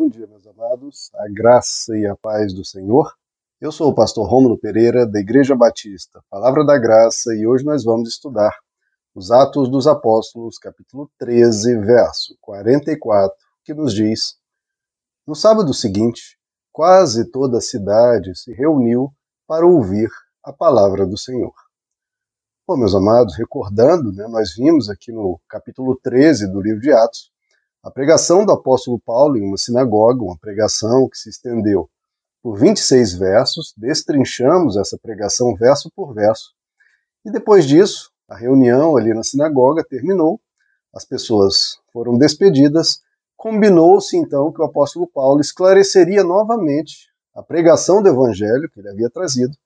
[0.00, 1.10] Bom dia, meus amados.
[1.14, 3.12] A graça e a paz do Senhor.
[3.60, 7.84] Eu sou o pastor Rômulo Pereira, da Igreja Batista, Palavra da Graça, e hoje nós
[7.84, 8.50] vamos estudar
[9.14, 14.36] os Atos dos Apóstolos, capítulo 13, verso 44, que nos diz:
[15.26, 16.38] No sábado seguinte,
[16.72, 19.12] quase toda a cidade se reuniu
[19.46, 20.08] para ouvir
[20.42, 21.52] a palavra do Senhor.
[22.66, 27.30] Bom, meus amados, recordando, né, nós vimos aqui no capítulo 13 do livro de Atos
[27.82, 31.88] a pregação do apóstolo Paulo em uma sinagoga, uma pregação que se estendeu
[32.42, 36.52] por 26 versos, destrinchamos essa pregação verso por verso.
[37.24, 40.40] E depois disso, a reunião ali na sinagoga terminou,
[40.94, 43.00] as pessoas foram despedidas,
[43.36, 49.08] combinou-se então que o apóstolo Paulo esclareceria novamente a pregação do evangelho que ele havia
[49.08, 49.56] trazido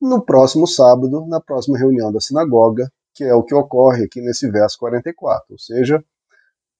[0.00, 4.50] no próximo sábado, na próxima reunião da sinagoga, que é o que ocorre aqui nesse
[4.50, 6.02] verso 44, ou seja,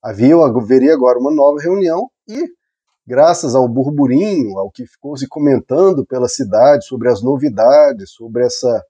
[0.02, 2.48] Havia, haveria agora uma nova reunião e,
[3.06, 8.82] graças ao burburinho, ao que ficou se comentando pela cidade sobre as novidades, sobre essa,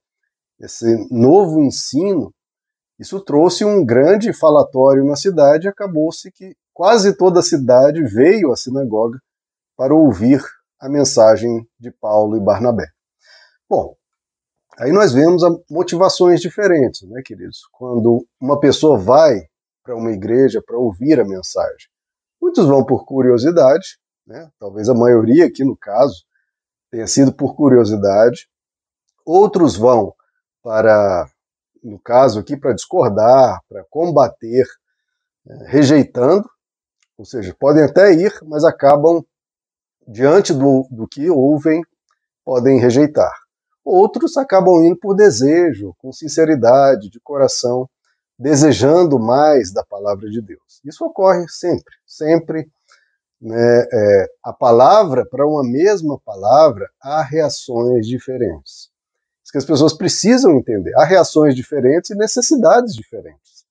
[0.60, 2.32] esse novo ensino,
[3.00, 8.52] isso trouxe um grande falatório na cidade e acabou-se que quase toda a cidade veio
[8.52, 9.18] à sinagoga
[9.74, 10.42] para ouvir
[10.78, 12.86] a mensagem de Paulo e Barnabé.
[13.68, 13.96] Bom,
[14.78, 17.60] aí nós vemos motivações diferentes, né, queridos?
[17.72, 19.49] Quando uma pessoa vai
[19.90, 21.88] para uma igreja para ouvir a mensagem.
[22.40, 24.48] Muitos vão por curiosidade, né?
[24.56, 26.24] talvez a maioria aqui no caso
[26.92, 28.48] tenha sido por curiosidade.
[29.26, 30.14] Outros vão
[30.62, 31.28] para,
[31.82, 34.64] no caso aqui, para discordar, para combater,
[35.44, 35.66] né?
[35.66, 36.48] rejeitando,
[37.18, 39.24] ou seja, podem até ir, mas acabam,
[40.06, 41.82] diante do, do que ouvem,
[42.44, 43.34] podem rejeitar.
[43.84, 47.90] Outros acabam indo por desejo, com sinceridade, de coração,
[48.40, 50.80] desejando mais da palavra de Deus.
[50.82, 52.66] Isso ocorre sempre, sempre.
[53.38, 58.90] Né, é, a palavra, para uma mesma palavra, há reações diferentes.
[59.42, 60.90] Isso que as pessoas precisam entender.
[60.96, 63.66] Há reações diferentes e necessidades diferentes.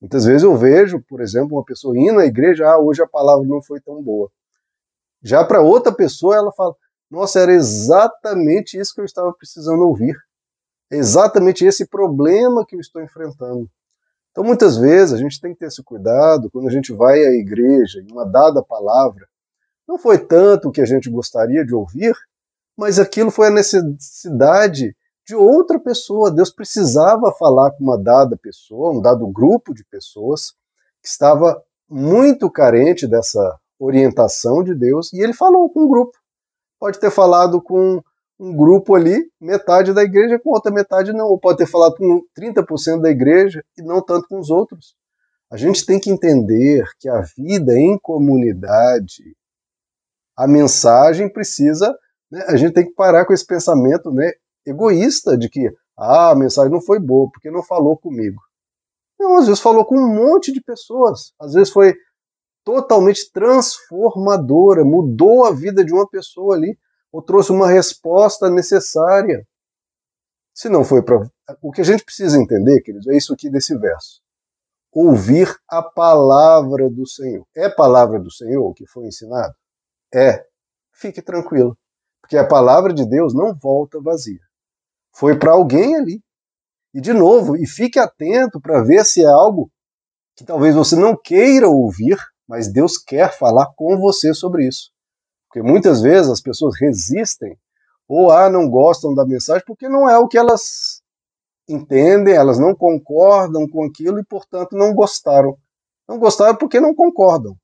[0.00, 3.46] Muitas vezes eu vejo, por exemplo, uma pessoa indo na igreja, ah, hoje a palavra
[3.46, 4.30] não foi tão boa.
[5.22, 6.74] Já para outra pessoa, ela fala,
[7.10, 10.16] nossa, era exatamente isso que eu estava precisando ouvir.
[10.90, 13.70] exatamente esse problema que eu estou enfrentando.
[14.30, 17.32] Então, muitas vezes, a gente tem que ter esse cuidado quando a gente vai à
[17.32, 19.26] igreja em uma dada palavra.
[19.88, 22.14] Não foi tanto o que a gente gostaria de ouvir,
[22.76, 24.94] mas aquilo foi a necessidade
[25.26, 26.30] de outra pessoa.
[26.30, 30.52] Deus precisava falar com uma dada pessoa, um dado grupo de pessoas
[31.02, 36.16] que estava muito carente dessa orientação de Deus, e ele falou com um grupo.
[36.78, 38.00] Pode ter falado com
[38.40, 41.26] um grupo ali, metade da igreja com outra metade não.
[41.26, 44.94] Ou pode ter falado com 30% da igreja e não tanto com os outros.
[45.52, 49.36] A gente tem que entender que a vida em comunidade,
[50.34, 51.94] a mensagem precisa.
[52.30, 54.32] Né, a gente tem que parar com esse pensamento né,
[54.66, 58.40] egoísta de que ah, a mensagem não foi boa porque não falou comigo.
[59.18, 61.34] Não, às vezes falou com um monte de pessoas.
[61.38, 61.94] Às vezes foi
[62.64, 66.78] totalmente transformadora, mudou a vida de uma pessoa ali
[67.12, 69.46] ou trouxe uma resposta necessária.
[70.54, 71.28] Se não foi para.
[71.62, 74.20] O que a gente precisa entender, queridos, é isso aqui desse verso.
[74.92, 77.46] Ouvir a palavra do Senhor.
[77.56, 79.54] É palavra do Senhor o que foi ensinado?
[80.12, 80.44] É.
[80.92, 81.76] Fique tranquilo.
[82.20, 84.40] Porque a palavra de Deus não volta vazia.
[85.14, 86.22] Foi para alguém ali.
[86.92, 89.70] E de novo, e fique atento para ver se é algo
[90.36, 94.90] que talvez você não queira ouvir, mas Deus quer falar com você sobre isso.
[95.50, 97.58] Porque muitas vezes as pessoas resistem
[98.08, 101.02] ou ah, não gostam da mensagem porque não é o que elas
[101.68, 105.58] entendem, elas não concordam com aquilo e, portanto, não gostaram.
[106.08, 107.56] Não gostaram porque não concordam.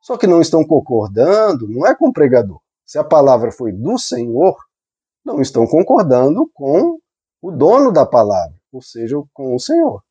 [0.00, 2.60] Só que não estão concordando, não é com o pregador.
[2.84, 4.56] Se a palavra foi do Senhor,
[5.24, 6.98] não estão concordando com
[7.40, 9.96] o dono da palavra, ou seja, com o Senhor.
[9.96, 10.02] O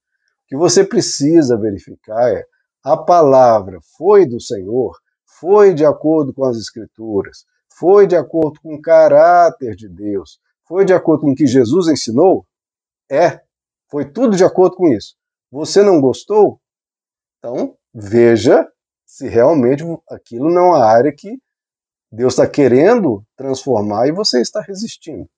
[0.47, 2.45] que você precisa verificar é:
[2.83, 4.97] a palavra foi do Senhor,
[5.39, 10.85] foi de acordo com as Escrituras, foi de acordo com o caráter de Deus, foi
[10.85, 12.45] de acordo com o que Jesus ensinou?
[13.09, 13.41] É,
[13.89, 15.15] foi tudo de acordo com isso.
[15.51, 16.59] Você não gostou?
[17.37, 18.67] Então, veja
[19.05, 21.37] se realmente aquilo não é uma área que
[22.11, 25.29] Deus está querendo transformar e você está resistindo.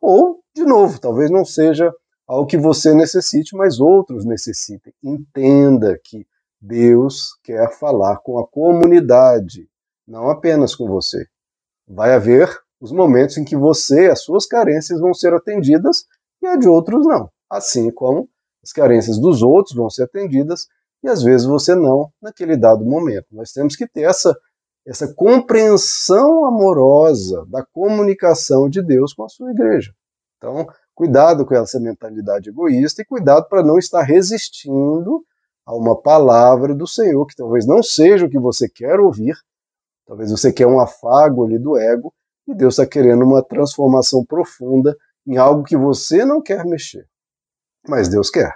[0.00, 1.92] Ou, de novo, talvez não seja
[2.26, 4.92] algo que você necessite, mas outros necessitem.
[5.02, 6.26] Entenda que
[6.66, 9.68] Deus quer falar com a comunidade,
[10.08, 11.26] não apenas com você.
[11.86, 12.48] Vai haver
[12.80, 16.06] os momentos em que você, as suas carências vão ser atendidas
[16.40, 17.30] e a de outros não.
[17.50, 18.30] Assim como
[18.62, 20.66] as carências dos outros vão ser atendidas
[21.02, 23.26] e às vezes você não naquele dado momento.
[23.32, 24.34] Nós temos que ter essa
[24.86, 29.94] essa compreensão amorosa da comunicação de Deus com a sua igreja.
[30.36, 35.24] Então, cuidado com essa mentalidade egoísta e cuidado para não estar resistindo
[35.66, 39.34] a uma palavra do Senhor que talvez não seja o que você quer ouvir,
[40.06, 42.12] talvez você quer um afago ali do ego
[42.46, 44.96] e Deus está querendo uma transformação profunda
[45.26, 47.06] em algo que você não quer mexer,
[47.88, 48.54] mas Deus quer.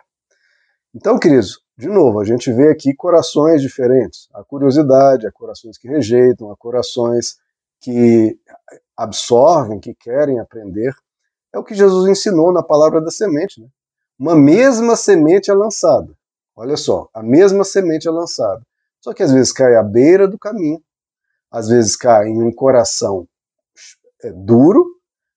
[0.94, 4.28] Então, queridos, de novo, a gente vê aqui corações diferentes.
[4.34, 7.36] Há curiosidade, há corações que rejeitam, há corações
[7.80, 8.36] que
[8.96, 10.92] absorvem, que querem aprender.
[11.54, 13.60] É o que Jesus ensinou na palavra da semente.
[13.60, 13.68] Né?
[14.18, 16.12] Uma mesma semente é lançada.
[16.60, 18.60] Olha só, a mesma semente é lançada.
[19.00, 20.82] Só que às vezes cai à beira do caminho,
[21.52, 23.28] às vezes cai em um coração
[24.24, 24.84] é, duro,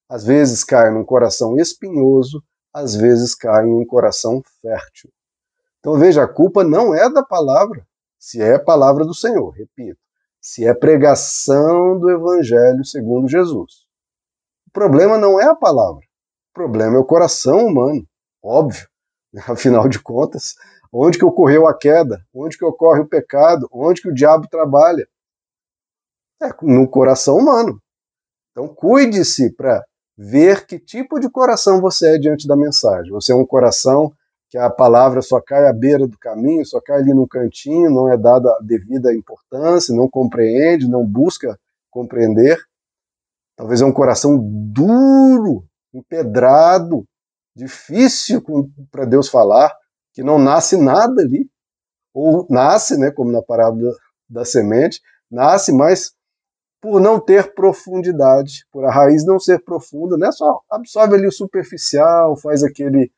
[0.09, 5.11] às vezes cai num coração espinhoso, às vezes cai em um coração fértil.
[5.79, 7.85] Então veja, a culpa não é da palavra,
[8.17, 9.99] se é palavra do Senhor, repito,
[10.41, 13.85] se é pregação do Evangelho segundo Jesus.
[14.67, 18.03] O problema não é a palavra, o problema é o coração humano,
[18.43, 18.89] óbvio.
[19.47, 20.55] Afinal de contas,
[20.91, 22.21] onde que ocorreu a queda?
[22.33, 23.67] Onde que ocorre o pecado?
[23.71, 25.07] Onde que o diabo trabalha?
[26.41, 27.81] É no coração humano.
[28.51, 29.83] Então cuide-se para
[30.17, 33.11] ver que tipo de coração você é diante da mensagem.
[33.11, 34.13] Você é um coração
[34.49, 38.11] que a palavra só cai à beira do caminho, só cai ali no cantinho, não
[38.11, 41.57] é dada a devida importância, não compreende, não busca
[41.89, 42.59] compreender.
[43.55, 45.63] Talvez é um coração duro,
[45.93, 47.05] empedrado,
[47.55, 48.43] difícil
[48.91, 49.73] para Deus falar,
[50.13, 51.49] que não nasce nada ali.
[52.13, 53.93] Ou nasce, né, como na parábola
[54.29, 54.99] da semente,
[55.29, 56.13] nasce, mas
[56.81, 61.31] por não ter profundidade, por a raiz não ser profunda, né, só absorve ali o
[61.31, 63.11] superficial, faz aquele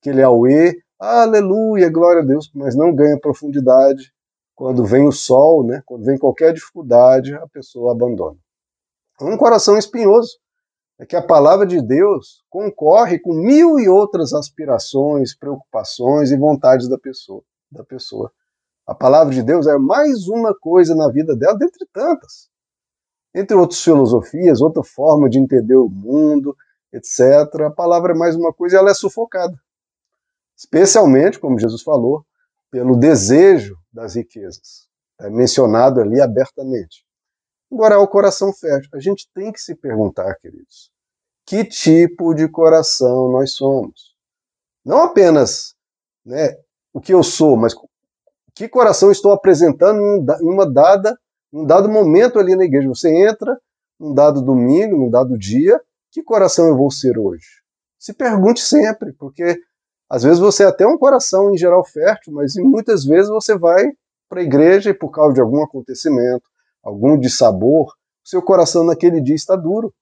[0.00, 4.12] aquele auê, aleluia, glória a Deus, mas não ganha profundidade.
[4.54, 8.38] Quando vem o sol, né, quando vem qualquer dificuldade, a pessoa abandona.
[9.20, 10.38] Um coração espinhoso
[10.98, 16.88] é que a palavra de Deus concorre com mil e outras aspirações, preocupações e vontades
[16.88, 17.42] da pessoa.
[17.70, 18.32] Da pessoa.
[18.86, 22.48] A palavra de Deus é mais uma coisa na vida dela, dentre tantas.
[23.34, 26.56] Entre outras filosofias, outra forma de entender o mundo,
[26.92, 27.62] etc.
[27.66, 29.56] A palavra é mais uma coisa e ela é sufocada
[30.56, 32.24] especialmente, como Jesus falou,
[32.70, 34.88] pelo desejo das riquezas.
[35.20, 37.05] É mencionado ali abertamente.
[37.72, 38.90] Agora, o coração fértil.
[38.94, 40.90] A gente tem que se perguntar, queridos,
[41.44, 44.14] que tipo de coração nós somos?
[44.84, 45.74] Não apenas
[46.24, 46.56] né,
[46.92, 47.74] o que eu sou, mas
[48.54, 51.18] que coração estou apresentando em uma dada,
[51.52, 52.88] um dado momento ali na igreja.
[52.88, 53.60] Você entra
[53.98, 55.80] num dado domingo, num dado dia,
[56.10, 57.46] que coração eu vou ser hoje?
[57.98, 59.60] Se pergunte sempre, porque
[60.08, 63.84] às vezes você é até um coração em geral fértil, mas muitas vezes você vai
[64.28, 66.48] para a igreja e por causa de algum acontecimento,
[66.86, 67.92] algum dissabor,
[68.24, 69.92] seu coração naquele dia está duro,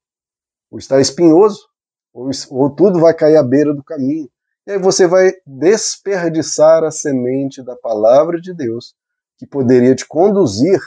[0.69, 1.67] ou está espinhoso,
[2.13, 4.29] ou, ou tudo vai cair à beira do caminho.
[4.67, 8.93] E aí você vai desperdiçar a semente da palavra de Deus,
[9.37, 10.79] que poderia te conduzir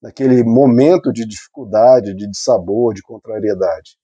[0.00, 3.98] naquele momento de dificuldade, de dissabor, de contrariedade.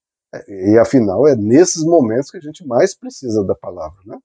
[0.49, 4.19] E afinal, é nesses momentos que a gente mais precisa da palavra, né?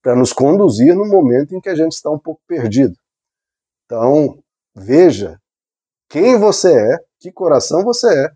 [0.00, 2.94] para nos conduzir no momento em que a gente está um pouco perdido.
[3.84, 4.42] Então,
[4.74, 5.38] veja
[6.10, 8.30] quem você é, que coração você é,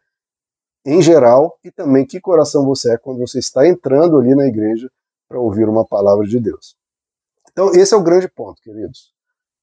[0.86, 4.90] em geral, e também que coração você é quando você está entrando ali na igreja
[5.28, 6.76] para ouvir uma palavra de Deus.
[7.50, 9.12] Então, esse é o grande ponto, queridos.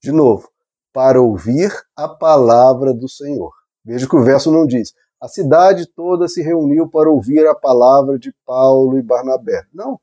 [0.02, 0.48] De novo,
[0.92, 3.52] para ouvir a palavra do Senhor.
[3.84, 8.18] Veja que o verso não diz: a cidade toda se reuniu para ouvir a palavra
[8.18, 9.64] de Paulo e Barnabé.
[9.72, 9.98] Não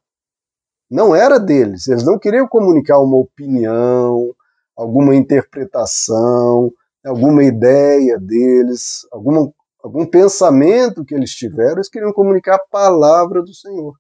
[0.89, 1.88] não era deles.
[1.88, 4.33] Eles não queriam comunicar uma opinião,
[4.75, 6.72] alguma interpretação,
[7.06, 9.51] alguma ideia deles, alguma,
[9.84, 11.75] algum pensamento que eles tiveram.
[11.75, 13.94] Eles queriam comunicar a palavra do Senhor.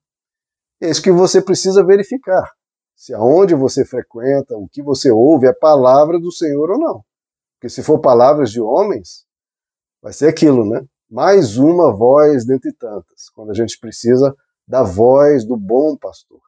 [0.81, 2.49] É isso que você precisa verificar.
[2.95, 7.03] Se aonde você frequenta, o que você ouve é palavra do Senhor ou não.
[7.55, 9.25] Porque se for palavras de homens,
[10.01, 10.85] vai ser aquilo, né?
[11.09, 14.35] Mais uma voz dentre tantas, quando a gente precisa
[14.67, 16.39] da voz do bom pastor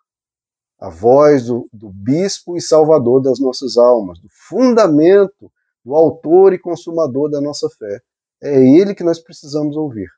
[0.81, 5.51] a voz do, do bispo e salvador das nossas almas, do fundamento,
[5.83, 7.99] do autor e consumador da nossa fé.
[8.41, 10.09] É ele que nós precisamos ouvir.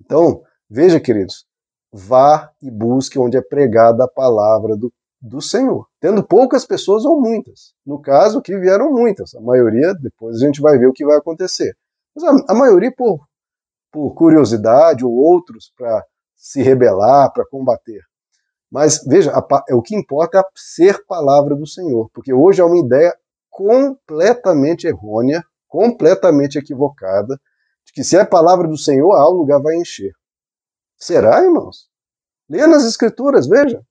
[0.00, 1.46] Então, veja, queridos,
[1.92, 7.20] vá e busque onde é pregada a palavra do, do Senhor, tendo poucas pessoas ou
[7.20, 7.74] muitas.
[7.84, 11.16] No caso, aqui vieram muitas, a maioria, depois a gente vai ver o que vai
[11.16, 11.76] acontecer.
[12.14, 13.20] Mas a, a maioria por,
[13.92, 18.00] por curiosidade ou outros para se rebelar, para combater.
[18.70, 22.78] Mas veja, a, o que importa é ser palavra do Senhor, porque hoje é uma
[22.78, 23.14] ideia
[23.52, 27.38] completamente errônea, completamente equivocada,
[27.84, 30.12] de que se é palavra do Senhor, ah, o lugar vai encher.
[30.96, 31.88] Será, irmãos?
[32.48, 33.84] Leia nas Escrituras, veja.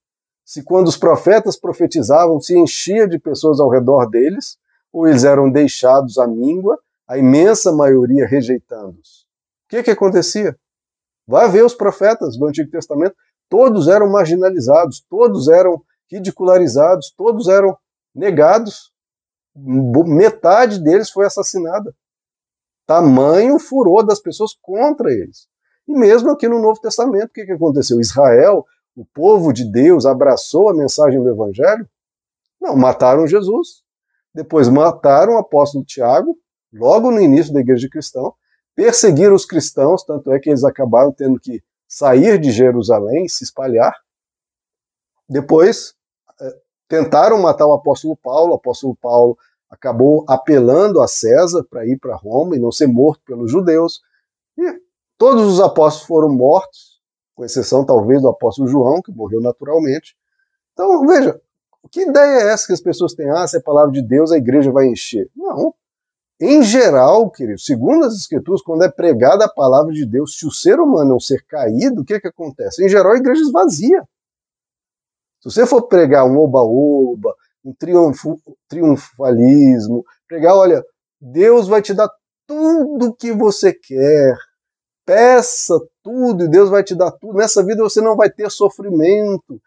[0.43, 4.57] Se quando os profetas profetizavam, se enchia de pessoas ao redor deles,
[4.91, 6.77] ou eles eram deixados à míngua,
[7.07, 9.21] a imensa maioria rejeitando-os.
[9.65, 10.57] O que, que acontecia?
[11.27, 13.15] Vai ver os profetas do Antigo Testamento,
[13.47, 17.77] todos eram marginalizados, todos eram ridicularizados, todos eram
[18.13, 18.90] negados.
[19.55, 21.93] Metade deles foi assassinada.
[22.85, 25.47] Tamanho furor das pessoas contra eles.
[25.87, 27.99] E mesmo aqui no Novo Testamento, o que, que aconteceu?
[27.99, 28.65] Israel,
[28.95, 31.87] o povo de Deus, abraçou a mensagem do Evangelho?
[32.59, 33.83] Não, mataram Jesus.
[34.33, 36.37] Depois mataram o apóstolo Tiago,
[36.71, 38.21] logo no início da igreja cristã,
[38.75, 43.93] perseguiram os cristãos, tanto é que eles acabaram tendo que sair de Jerusalém, se espalhar.
[45.27, 45.93] Depois
[46.91, 49.37] tentaram matar o apóstolo Paulo, o apóstolo Paulo
[49.69, 54.01] acabou apelando a César para ir para Roma e não ser morto pelos judeus.
[54.57, 54.81] E
[55.17, 56.99] todos os apóstolos foram mortos,
[57.33, 60.17] com exceção talvez do apóstolo João, que morreu naturalmente.
[60.73, 61.39] Então, veja,
[61.89, 63.29] que ideia é essa que as pessoas têm?
[63.29, 65.29] Ah, se é palavra de Deus, a igreja vai encher.
[65.33, 65.73] Não.
[66.41, 70.51] Em geral, querido, segundo as escrituras, quando é pregada a palavra de Deus, se o
[70.51, 72.83] ser humano é um ser caído, o que, que acontece?
[72.83, 74.03] Em geral, a igreja esvazia.
[75.41, 77.33] Se você for pregar um oba-oba,
[77.65, 80.83] um triunfo, triunfalismo, pregar, olha,
[81.19, 82.09] Deus vai te dar
[82.47, 84.35] tudo o que você quer,
[85.05, 87.37] peça tudo e Deus vai te dar tudo.
[87.37, 89.61] Nessa vida você não vai ter sofrimento.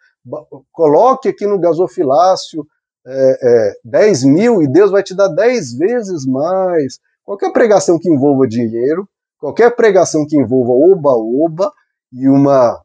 [0.72, 2.66] Coloque aqui no gasofilácio
[3.06, 6.98] é, é, 10 mil e Deus vai te dar 10 vezes mais.
[7.24, 11.72] Qualquer pregação que envolva dinheiro, qualquer pregação que envolva oba-oba
[12.12, 12.80] e uma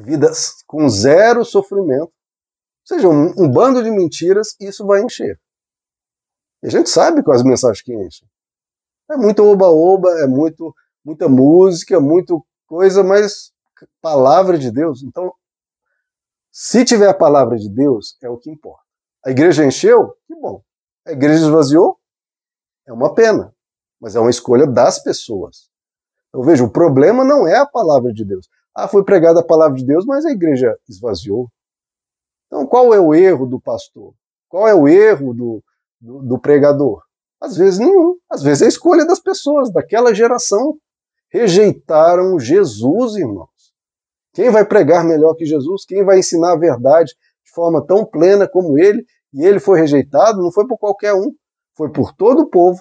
[0.00, 0.30] vida
[0.66, 5.38] com zero sofrimento, ou seja, um, um bando de mentiras, isso vai encher.
[6.62, 8.28] E a gente sabe quais mensagens que enchem.
[9.10, 13.52] É muito oba-oba, é muito, muita música, muito coisa, mas
[14.00, 15.02] palavra de Deus.
[15.02, 15.32] Então,
[16.50, 18.84] se tiver a palavra de Deus, é o que importa.
[19.24, 20.14] A igreja encheu?
[20.26, 20.62] Que bom.
[21.06, 21.98] A igreja esvaziou?
[22.86, 23.54] É uma pena,
[24.00, 25.70] mas é uma escolha das pessoas.
[26.28, 28.48] Então veja, o problema não é a palavra de Deus.
[28.74, 31.48] Ah, foi pregada a palavra de Deus, mas a igreja esvaziou.
[32.46, 34.14] Então qual é o erro do pastor?
[34.48, 35.64] Qual é o erro do,
[36.00, 37.02] do, do pregador?
[37.40, 38.16] Às vezes nenhum.
[38.30, 40.76] Às vezes é a escolha das pessoas, daquela geração.
[41.32, 43.48] Rejeitaram Jesus, irmãos.
[44.32, 45.84] Quem vai pregar melhor que Jesus?
[45.84, 47.14] Quem vai ensinar a verdade?
[47.50, 51.32] de forma tão plena como ele, e ele foi rejeitado, não foi por qualquer um,
[51.76, 52.80] foi por todo o povo,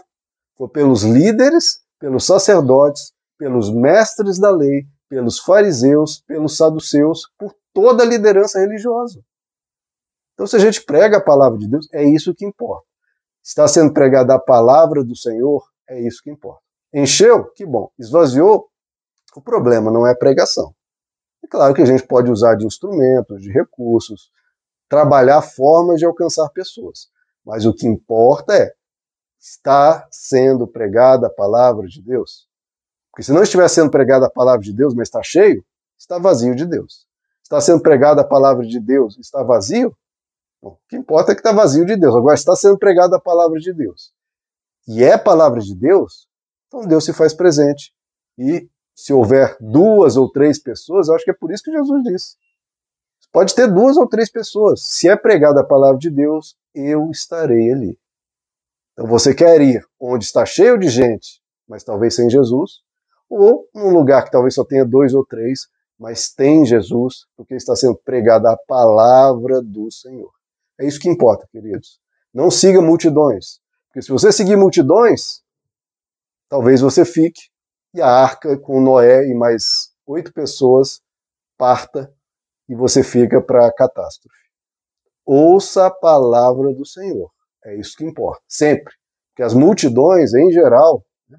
[0.55, 8.03] foi pelos líderes, pelos sacerdotes, pelos mestres da lei, pelos fariseus, pelos saduceus, por toda
[8.03, 9.19] a liderança religiosa.
[10.33, 12.87] Então, se a gente prega a palavra de Deus, é isso que importa.
[13.43, 16.61] Está sendo pregada a palavra do Senhor, é isso que importa.
[16.93, 17.51] Encheu?
[17.51, 17.91] Que bom.
[17.99, 18.69] Esvaziou?
[19.35, 20.73] O problema não é a pregação.
[21.43, 24.31] É claro que a gente pode usar de instrumentos, de recursos,
[24.87, 27.09] trabalhar formas de alcançar pessoas.
[27.45, 28.71] Mas o que importa é
[29.39, 32.48] está sendo pregada a palavra de Deus.
[33.11, 35.63] Porque se não estiver sendo pregada a palavra de Deus, mas está cheio,
[35.97, 37.07] está vazio de Deus.
[37.43, 39.95] Está sendo pregada a palavra de Deus, está vazio?
[40.61, 42.15] Bom, o que importa é que está vazio de Deus.
[42.15, 44.13] Agora está sendo pregada a palavra de Deus.
[44.87, 46.27] E é palavra de Deus,
[46.67, 47.93] então Deus se faz presente.
[48.37, 52.03] E se houver duas ou três pessoas, eu acho que é por isso que Jesus
[52.03, 52.35] disse:
[53.31, 54.81] Pode ter duas ou três pessoas.
[54.83, 57.99] Se é pregada a palavra de Deus, eu estarei ali.
[58.93, 62.81] Então você quer ir onde está cheio de gente, mas talvez sem Jesus,
[63.29, 65.67] ou num lugar que talvez só tenha dois ou três,
[65.97, 70.31] mas tem Jesus, porque está sendo pregada a palavra do Senhor.
[70.79, 71.99] É isso que importa, queridos.
[72.33, 75.41] Não siga multidões, porque se você seguir multidões,
[76.47, 77.41] talvez você fique
[77.93, 81.01] e a arca com Noé e mais oito pessoas
[81.57, 82.11] parta
[82.69, 84.37] e você fica para a catástrofe.
[85.25, 87.29] Ouça a palavra do Senhor.
[87.65, 88.93] É isso que importa, sempre.
[89.29, 91.37] Porque as multidões, em geral, né,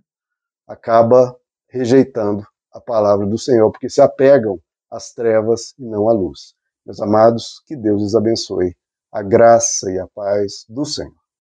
[0.68, 1.39] acaba
[1.70, 4.58] rejeitando a palavra do Senhor, porque se apegam
[4.90, 6.54] às trevas e não à luz.
[6.84, 8.74] Meus amados, que Deus os abençoe.
[9.12, 11.19] A graça e a paz do Senhor.